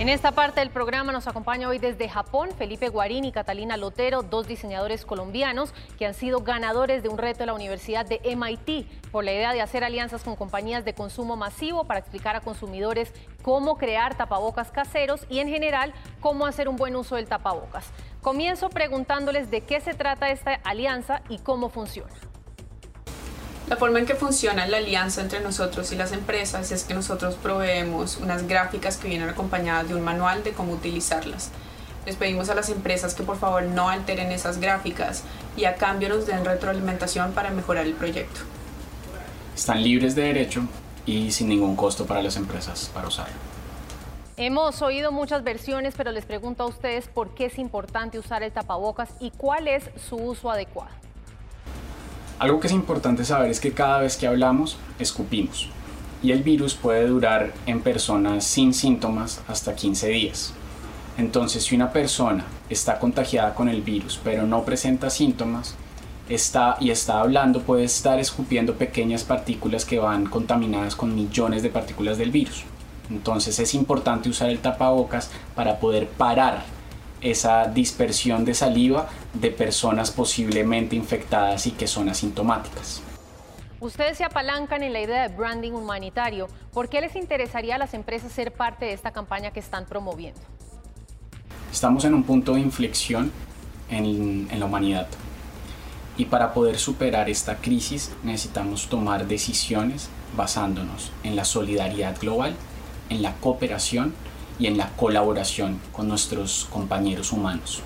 En 0.00 0.08
esta 0.08 0.32
parte 0.32 0.60
del 0.60 0.70
programa 0.70 1.12
nos 1.12 1.28
acompaña 1.28 1.68
hoy 1.68 1.78
desde 1.78 2.08
Japón 2.08 2.48
Felipe 2.56 2.88
Guarín 2.88 3.26
y 3.26 3.32
Catalina 3.32 3.76
Lotero, 3.76 4.22
dos 4.22 4.46
diseñadores 4.46 5.04
colombianos 5.04 5.74
que 5.98 6.06
han 6.06 6.14
sido 6.14 6.40
ganadores 6.40 7.02
de 7.02 7.10
un 7.10 7.18
reto 7.18 7.40
de 7.40 7.46
la 7.46 7.52
Universidad 7.52 8.06
de 8.06 8.18
MIT 8.34 9.10
por 9.12 9.24
la 9.24 9.32
idea 9.32 9.52
de 9.52 9.60
hacer 9.60 9.84
alianzas 9.84 10.24
con 10.24 10.36
compañías 10.36 10.86
de 10.86 10.94
consumo 10.94 11.36
masivo 11.36 11.84
para 11.84 12.00
explicar 12.00 12.34
a 12.34 12.40
consumidores 12.40 13.12
cómo 13.42 13.76
crear 13.76 14.14
tapabocas 14.14 14.70
caseros 14.70 15.26
y 15.28 15.40
en 15.40 15.50
general 15.50 15.92
cómo 16.20 16.46
hacer 16.46 16.70
un 16.70 16.76
buen 16.76 16.96
uso 16.96 17.16
del 17.16 17.28
tapabocas. 17.28 17.92
Comienzo 18.22 18.70
preguntándoles 18.70 19.50
de 19.50 19.60
qué 19.60 19.82
se 19.82 19.92
trata 19.92 20.30
esta 20.30 20.54
alianza 20.64 21.20
y 21.28 21.40
cómo 21.40 21.68
funciona. 21.68 22.29
La 23.70 23.76
forma 23.76 24.00
en 24.00 24.04
que 24.04 24.16
funciona 24.16 24.66
la 24.66 24.78
alianza 24.78 25.20
entre 25.20 25.38
nosotros 25.38 25.92
y 25.92 25.94
las 25.94 26.10
empresas 26.10 26.72
es 26.72 26.82
que 26.82 26.92
nosotros 26.92 27.36
proveemos 27.36 28.16
unas 28.16 28.48
gráficas 28.48 28.96
que 28.96 29.06
vienen 29.06 29.28
acompañadas 29.28 29.88
de 29.88 29.94
un 29.94 30.02
manual 30.02 30.42
de 30.42 30.50
cómo 30.50 30.72
utilizarlas. 30.72 31.52
Les 32.04 32.16
pedimos 32.16 32.50
a 32.50 32.56
las 32.56 32.68
empresas 32.68 33.14
que 33.14 33.22
por 33.22 33.38
favor 33.38 33.62
no 33.62 33.88
alteren 33.88 34.32
esas 34.32 34.58
gráficas 34.58 35.22
y 35.56 35.66
a 35.66 35.76
cambio 35.76 36.08
nos 36.08 36.26
den 36.26 36.44
retroalimentación 36.44 37.30
para 37.30 37.50
mejorar 37.50 37.86
el 37.86 37.92
proyecto. 37.92 38.40
Están 39.54 39.84
libres 39.84 40.16
de 40.16 40.22
derecho 40.22 40.62
y 41.06 41.30
sin 41.30 41.48
ningún 41.48 41.76
costo 41.76 42.06
para 42.06 42.22
las 42.22 42.34
empresas 42.34 42.90
para 42.92 43.06
usarlo. 43.06 43.36
Hemos 44.36 44.82
oído 44.82 45.12
muchas 45.12 45.44
versiones, 45.44 45.94
pero 45.96 46.10
les 46.10 46.24
pregunto 46.24 46.64
a 46.64 46.66
ustedes 46.66 47.06
por 47.06 47.36
qué 47.36 47.44
es 47.44 47.56
importante 47.56 48.18
usar 48.18 48.42
el 48.42 48.50
tapabocas 48.50 49.10
y 49.20 49.30
cuál 49.30 49.68
es 49.68 49.84
su 50.08 50.16
uso 50.16 50.50
adecuado. 50.50 50.90
Algo 52.40 52.58
que 52.58 52.68
es 52.68 52.72
importante 52.72 53.26
saber 53.26 53.50
es 53.50 53.60
que 53.60 53.72
cada 53.72 54.00
vez 54.00 54.16
que 54.16 54.26
hablamos, 54.26 54.78
escupimos. 54.98 55.68
Y 56.22 56.32
el 56.32 56.42
virus 56.42 56.72
puede 56.72 57.06
durar 57.06 57.52
en 57.66 57.82
personas 57.82 58.44
sin 58.44 58.72
síntomas 58.72 59.42
hasta 59.46 59.74
15 59.74 60.08
días. 60.08 60.54
Entonces, 61.18 61.64
si 61.64 61.76
una 61.76 61.92
persona 61.92 62.46
está 62.70 62.98
contagiada 62.98 63.54
con 63.54 63.68
el 63.68 63.82
virus 63.82 64.18
pero 64.24 64.46
no 64.46 64.64
presenta 64.64 65.10
síntomas, 65.10 65.74
está 66.30 66.78
y 66.80 66.88
está 66.88 67.20
hablando, 67.20 67.60
puede 67.60 67.84
estar 67.84 68.18
escupiendo 68.18 68.74
pequeñas 68.74 69.22
partículas 69.22 69.84
que 69.84 69.98
van 69.98 70.24
contaminadas 70.24 70.96
con 70.96 71.14
millones 71.14 71.62
de 71.62 71.68
partículas 71.68 72.16
del 72.16 72.30
virus. 72.30 72.64
Entonces 73.10 73.58
es 73.58 73.74
importante 73.74 74.30
usar 74.30 74.48
el 74.48 74.60
tapabocas 74.60 75.30
para 75.54 75.78
poder 75.78 76.08
parar 76.08 76.62
esa 77.20 77.66
dispersión 77.66 78.44
de 78.44 78.54
saliva 78.54 79.08
de 79.34 79.50
personas 79.50 80.10
posiblemente 80.10 80.96
infectadas 80.96 81.66
y 81.66 81.72
que 81.72 81.86
son 81.86 82.08
asintomáticas. 82.08 83.02
Ustedes 83.80 84.18
se 84.18 84.24
apalancan 84.24 84.82
en 84.82 84.92
la 84.92 85.00
idea 85.00 85.26
de 85.26 85.34
branding 85.34 85.72
humanitario. 85.72 86.48
¿Por 86.72 86.88
qué 86.88 87.00
les 87.00 87.16
interesaría 87.16 87.76
a 87.76 87.78
las 87.78 87.94
empresas 87.94 88.30
ser 88.30 88.52
parte 88.52 88.84
de 88.84 88.92
esta 88.92 89.10
campaña 89.10 89.52
que 89.52 89.60
están 89.60 89.86
promoviendo? 89.86 90.40
Estamos 91.72 92.04
en 92.04 92.12
un 92.14 92.24
punto 92.24 92.54
de 92.54 92.60
inflexión 92.60 93.32
en, 93.88 94.48
en 94.50 94.60
la 94.60 94.66
humanidad. 94.66 95.06
Y 96.18 96.26
para 96.26 96.52
poder 96.52 96.78
superar 96.78 97.30
esta 97.30 97.56
crisis 97.56 98.12
necesitamos 98.22 98.88
tomar 98.88 99.26
decisiones 99.26 100.10
basándonos 100.36 101.10
en 101.22 101.34
la 101.34 101.46
solidaridad 101.46 102.18
global, 102.20 102.54
en 103.08 103.22
la 103.22 103.34
cooperación 103.36 104.12
y 104.60 104.66
en 104.66 104.76
la 104.76 104.90
colaboración 104.90 105.80
con 105.90 106.06
nuestros 106.06 106.68
compañeros 106.70 107.32
humanos. 107.32 107.82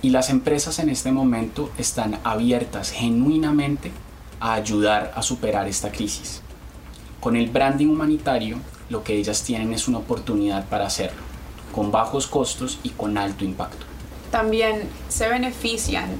Y 0.00 0.10
las 0.10 0.30
empresas 0.30 0.78
en 0.78 0.88
este 0.88 1.10
momento 1.10 1.70
están 1.76 2.20
abiertas 2.22 2.92
genuinamente 2.92 3.90
a 4.38 4.54
ayudar 4.54 5.12
a 5.16 5.22
superar 5.22 5.66
esta 5.66 5.90
crisis. 5.90 6.40
Con 7.20 7.34
el 7.34 7.50
branding 7.50 7.88
humanitario, 7.88 8.58
lo 8.88 9.02
que 9.02 9.16
ellas 9.16 9.42
tienen 9.42 9.72
es 9.72 9.88
una 9.88 9.98
oportunidad 9.98 10.66
para 10.66 10.86
hacerlo, 10.86 11.20
con 11.74 11.90
bajos 11.90 12.28
costos 12.28 12.78
y 12.84 12.90
con 12.90 13.18
alto 13.18 13.44
impacto. 13.44 13.84
También 14.30 14.88
se 15.08 15.28
benefician 15.28 16.10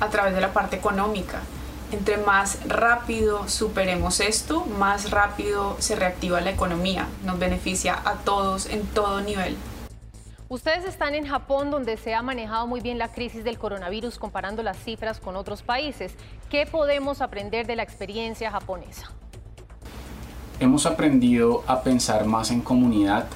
a 0.00 0.08
través 0.08 0.34
de 0.34 0.42
la 0.42 0.52
parte 0.52 0.76
económica. 0.76 1.40
Entre 1.92 2.16
más 2.16 2.58
rápido 2.66 3.48
superemos 3.48 4.18
esto, 4.18 4.64
más 4.64 5.12
rápido 5.12 5.76
se 5.78 5.94
reactiva 5.94 6.40
la 6.40 6.50
economía. 6.50 7.06
Nos 7.24 7.38
beneficia 7.38 7.96
a 8.04 8.14
todos 8.14 8.66
en 8.66 8.84
todo 8.86 9.20
nivel. 9.20 9.56
Ustedes 10.48 10.84
están 10.84 11.14
en 11.14 11.26
Japón 11.26 11.70
donde 11.70 11.96
se 11.96 12.14
ha 12.14 12.22
manejado 12.22 12.66
muy 12.66 12.80
bien 12.80 12.98
la 12.98 13.12
crisis 13.12 13.44
del 13.44 13.58
coronavirus 13.58 14.18
comparando 14.18 14.62
las 14.62 14.76
cifras 14.78 15.20
con 15.20 15.36
otros 15.36 15.62
países. 15.62 16.14
¿Qué 16.50 16.66
podemos 16.66 17.20
aprender 17.20 17.66
de 17.66 17.76
la 17.76 17.82
experiencia 17.84 18.50
japonesa? 18.50 19.10
Hemos 20.58 20.86
aprendido 20.86 21.62
a 21.66 21.82
pensar 21.82 22.26
más 22.26 22.50
en 22.50 22.62
comunidad, 22.62 23.26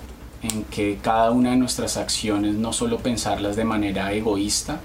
en 0.43 0.65
que 0.65 0.99
cada 1.03 1.31
una 1.31 1.50
de 1.50 1.56
nuestras 1.56 1.97
acciones 1.97 2.55
no 2.55 2.72
solo 2.72 2.99
pensarlas 2.99 3.56
de 3.56 3.65
manera 3.65 4.12
egoísta, 4.12 4.81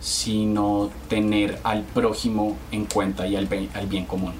sino 0.00 0.90
tener 1.08 1.58
al 1.64 1.82
prójimo 1.82 2.56
en 2.70 2.86
cuenta 2.86 3.26
y 3.26 3.36
al 3.36 3.46
bien, 3.46 3.70
al 3.74 3.86
bien 3.86 4.06
común. 4.06 4.34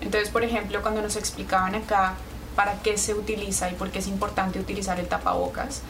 Entonces, 0.00 0.30
por 0.30 0.44
ejemplo, 0.44 0.82
cuando 0.82 1.02
nos 1.02 1.16
explicaban 1.16 1.74
acá 1.74 2.14
para 2.56 2.80
qué 2.82 2.98
se 2.98 3.14
utiliza 3.14 3.70
y 3.70 3.74
por 3.74 3.90
qué 3.90 3.98
es 3.98 4.06
importante 4.06 4.60
utilizar 4.60 5.00
el 5.00 5.08
tapabocas, 5.08 5.82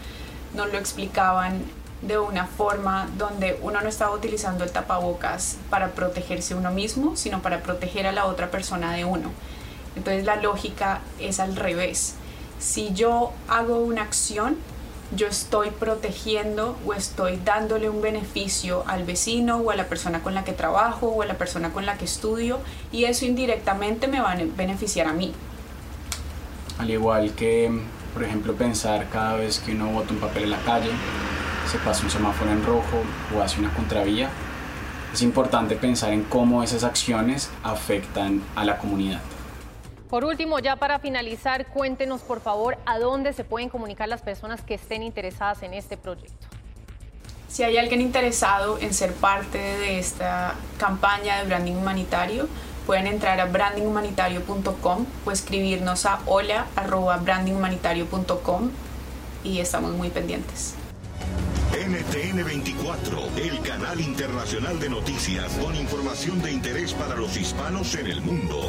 nos 0.55 0.71
lo 0.73 0.79
explicaban 0.79 1.63
de 2.03 2.19
una 2.19 2.47
forma 2.47 3.09
donde 3.17 3.59
uno 3.63 3.81
no 3.81 3.89
estaba 3.89 4.15
utilizando 4.15 4.65
el 4.65 4.71
tapabocas 4.71 5.57
para 5.71 5.93
protegerse 5.93 6.55
uno 6.55 6.71
mismo, 6.71 7.17
sino 7.17 7.43
para 7.43 7.63
proteger 7.63 8.07
a 8.07 8.13
la 8.13 8.27
otra 8.27 8.51
persona 8.51 8.93
de 8.93 9.05
uno. 9.05 9.31
Entonces 9.97 10.25
la 10.25 10.37
lógica 10.37 11.01
es 11.19 11.41
al 11.41 11.57
revés. 11.57 12.15
Si 12.59 12.93
yo 12.95 13.33
hago 13.49 13.79
una 13.79 14.03
acción, 14.03 14.57
yo 15.15 15.27
estoy 15.27 15.71
protegiendo 15.71 16.77
o 16.87 16.95
estoy 16.95 17.39
dándole 17.45 17.89
un 17.89 18.01
beneficio 18.01 18.85
al 18.87 19.05
vecino 19.05 19.59
o 19.59 19.71
a 19.71 19.77
la 19.77 19.87
persona 19.87 20.23
con 20.23 20.35
la 20.35 20.45
que 20.45 20.53
trabajo 20.53 21.09
o 21.09 21.23
a 21.23 21.27
la 21.27 21.35
persona 21.35 21.73
con 21.73 21.87
la 21.87 21.97
que 21.99 22.05
estudio 22.05 22.59
y 22.93 23.05
eso 23.05 23.25
indirectamente 23.25 24.09
me 24.09 24.21
va 24.21 24.33
a 24.33 24.37
beneficiar 24.57 25.07
a 25.07 25.13
mí. 25.13 25.33
Al 26.79 26.91
igual 26.91 27.33
que, 27.33 27.71
por 28.13 28.25
ejemplo, 28.25 28.55
pensar 28.55 29.09
cada 29.11 29.37
vez 29.37 29.61
que 29.61 29.73
uno 29.73 29.91
bota 29.91 30.13
un 30.13 30.19
papel 30.19 30.45
en 30.45 30.51
la 30.51 30.63
calle, 30.63 30.91
se 31.71 31.79
pasa 31.79 32.03
un 32.05 32.11
semáforo 32.11 32.51
en 32.51 32.65
rojo 32.65 33.03
o 33.37 33.41
hace 33.41 33.61
una 33.61 33.73
contravía, 33.73 34.31
es 35.13 35.23
importante 35.23 35.77
pensar 35.77 36.13
en 36.13 36.25
cómo 36.25 36.63
esas 36.63 36.83
acciones 36.83 37.51
afectan 37.63 38.43
a 38.57 38.65
la 38.65 38.79
comunidad. 38.79 39.21
Por 40.09 40.25
último, 40.25 40.59
ya 40.59 40.77
para 40.77 40.99
finalizar, 40.99 41.67
cuéntenos 41.67 42.21
por 42.21 42.41
favor 42.41 42.77
a 42.87 42.99
dónde 42.99 43.33
se 43.33 43.45
pueden 43.45 43.69
comunicar 43.69 44.09
las 44.09 44.23
personas 44.23 44.61
que 44.61 44.75
estén 44.75 45.03
interesadas 45.03 45.63
en 45.63 45.75
este 45.75 45.97
proyecto. 45.97 46.47
Si 47.49 47.63
hay 47.63 47.77
alguien 47.77 48.01
interesado 48.01 48.79
en 48.81 48.93
ser 48.93 49.15
parte 49.15 49.59
de 49.59 49.99
esta 49.99 50.55
campaña 50.77 51.39
de 51.39 51.47
branding 51.47 51.77
humanitario, 51.77 52.49
pueden 52.85 53.07
entrar 53.07 53.41
a 53.41 53.47
brandinghumanitario.com 53.47 55.07
o 55.25 55.31
escribirnos 55.31 56.05
a 56.05 56.19
hola@brandinghumanitario.com 56.27 58.71
y 59.45 59.61
estamos 59.61 59.93
muy 59.93 60.11
pendientes. 60.11 60.75
NTN 61.73 62.45
24, 62.45 63.19
el 63.37 63.61
canal 63.61 64.01
internacional 64.01 64.81
de 64.81 64.89
noticias 64.89 65.53
con 65.55 65.77
información 65.77 66.43
de 66.43 66.53
interés 66.53 66.93
para 66.93 67.15
los 67.15 67.37
hispanos 67.37 67.95
en 67.95 68.07
el 68.07 68.21
mundo. 68.21 68.61